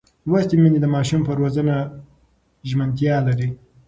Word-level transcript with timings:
لوستې 0.27 0.55
میندې 0.61 0.79
د 0.81 0.87
ماشوم 0.95 1.21
پر 1.27 1.35
روزنه 1.41 1.75
ژمنتیا 2.69 3.15
لري. 3.27 3.49